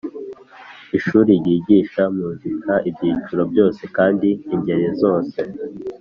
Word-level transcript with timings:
ishuri 0.97 1.31
ryigisha 1.39 2.03
muzika 2.17 2.73
ibyiciro 2.89 3.43
byose 3.51 3.81
kandi 3.97 4.29
ingeri 4.53 4.87
zose. 5.01 5.39